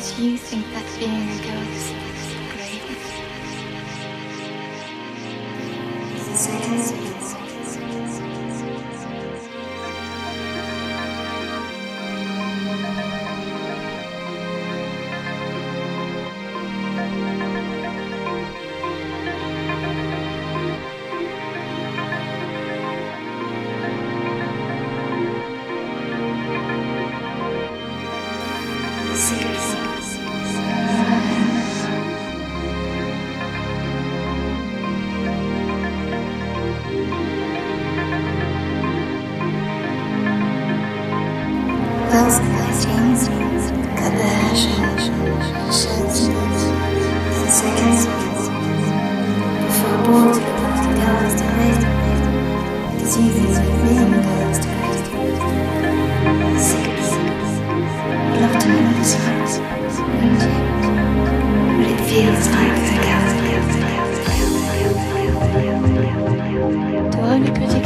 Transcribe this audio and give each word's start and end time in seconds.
Because 0.00 0.18
you 0.18 0.38
think 0.38 0.64
that 0.72 0.98
being 0.98 1.28
a 1.28 1.36
ghost 1.44 1.92
is 1.92 2.32
great. 29.60 29.89
Seconds. 47.50 48.29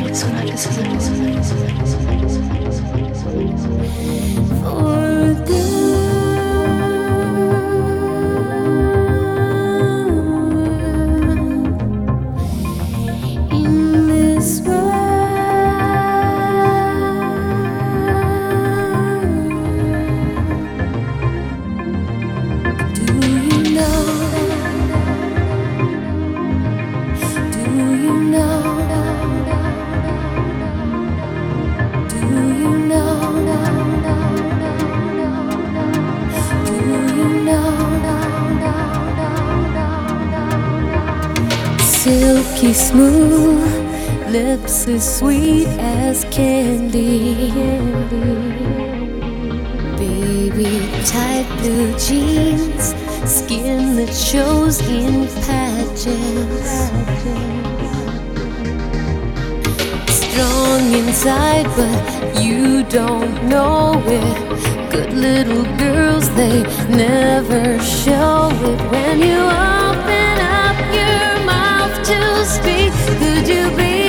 Une 0.00 0.14
petite 5.44 5.69
Silky 42.02 42.72
smooth, 42.72 44.32
lips 44.32 44.88
as 44.88 45.18
sweet 45.18 45.66
as 45.78 46.24
candy. 46.30 47.52
Baby, 49.98 50.88
tight 51.04 51.46
blue 51.58 51.92
jeans, 51.98 52.94
skin 53.30 53.96
that 53.96 54.14
shows 54.14 54.80
in 54.88 55.26
patches 55.44 56.90
strong 60.40 60.92
inside, 60.94 61.66
but 61.76 62.42
you 62.42 62.82
don't 62.84 63.44
know 63.46 64.02
it. 64.06 64.90
Good 64.90 65.12
little 65.12 65.64
girls, 65.76 66.30
they 66.34 66.62
never 66.88 67.78
show 67.78 68.48
it. 68.70 68.80
When 68.90 69.18
you 69.20 69.38
open 69.38 70.40
up 70.40 70.59
could 73.32 73.48
you 73.48 73.70
be 73.76 73.99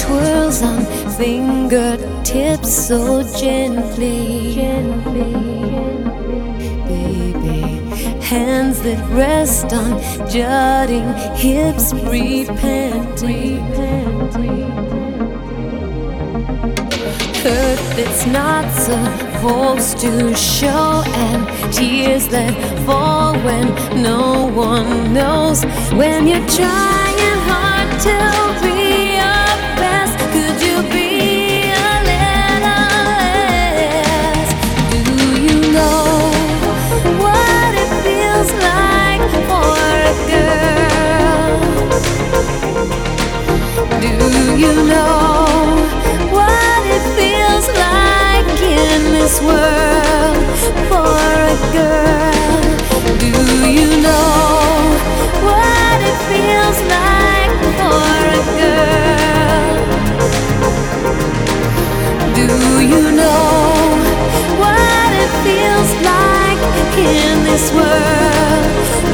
twirls 0.00 0.62
on 0.62 0.84
fingertips 1.16 2.72
so 2.86 3.22
gently. 3.38 4.54
Baby, 6.86 7.60
hands 8.22 8.80
that 8.82 9.00
rest 9.10 9.72
on 9.72 9.98
jutting 10.30 11.08
hips, 11.36 11.92
repenting. 11.92 13.58
Hurt 17.42 17.80
that's 17.96 18.26
not 18.26 18.66
supposed 18.86 19.98
to 20.00 20.34
show, 20.34 21.02
and 21.06 21.72
tears 21.72 22.28
that 22.28 22.54
fall 22.86 23.34
when 23.46 23.66
no 24.02 24.46
one 24.48 25.12
knows. 25.12 25.64
When 25.92 26.26
you're 26.26 26.48
trying 26.48 27.18
hard 27.48 28.00
to 28.02 28.67
you 62.82 63.10
know 63.10 63.98
what 64.62 65.10
it 65.12 65.30
feels 65.42 65.90
like 66.06 66.62
in 66.98 67.44
this 67.44 67.72
world? 67.72 68.64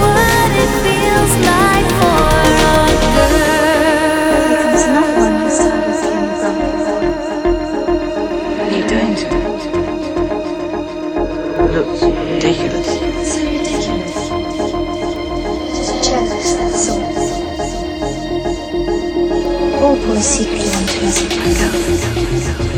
What 0.00 0.50
it 0.64 0.72
feels 0.86 1.32
like 1.44 1.88
for 2.00 2.24
a 2.40 2.94
girl? 3.16 3.68
Because 4.48 4.84
no 4.88 5.04
one 5.18 5.36
has 5.44 5.58
heard 5.60 5.84
of 5.90 6.00
him 6.06 6.20
from. 6.40 6.56
What 8.56 8.66
are 8.66 8.76
you 8.76 8.84
doing 8.88 9.14
to 9.16 9.26
him? 9.28 9.40
looks 11.72 12.02
ridiculous. 12.02 12.86
So 12.86 13.40
ridiculous. 13.44 14.14
Just 15.76 15.94
jealous, 16.08 16.48
that's 16.54 16.88
all. 16.88 17.04
All 19.82 19.96
boys 19.96 20.26
secretly 20.26 20.68
want 20.70 20.88
to 20.88 20.96
visit 21.00 21.30
my 21.38 21.44
girl. 22.64 22.69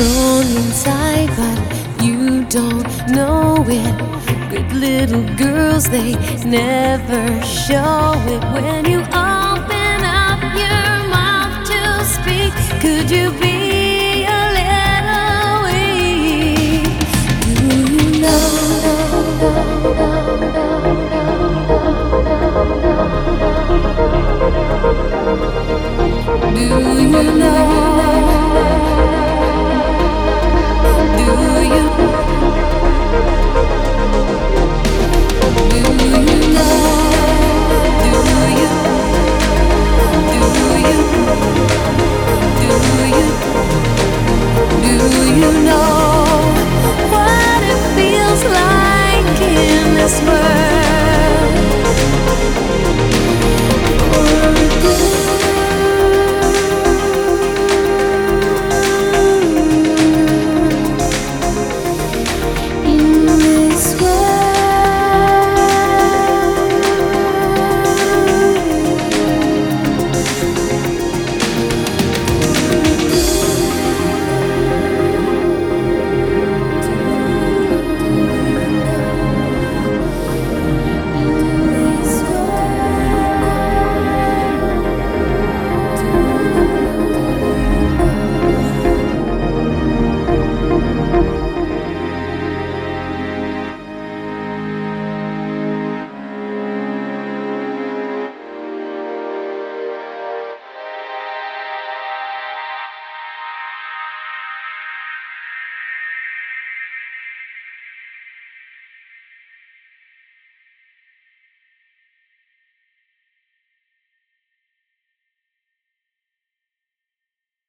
Strong 0.00 0.46
inside, 0.56 1.28
but 1.36 2.02
you 2.02 2.44
don't 2.46 2.88
know 3.08 3.62
it. 3.68 3.94
Good 4.48 4.72
little 4.72 5.24
girls, 5.36 5.90
they 5.90 6.14
never 6.42 7.22
show 7.44 8.14
it. 8.26 8.42
When 8.54 8.86
you 8.86 9.00
open 9.00 10.00
up 10.02 10.40
your 10.56 10.90
mouth 11.10 11.66
to 11.68 12.04
speak, 12.06 12.80
could 12.80 13.10
you 13.10 13.30
be? 13.42 13.59